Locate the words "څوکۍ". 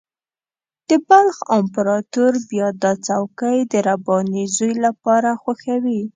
3.07-3.57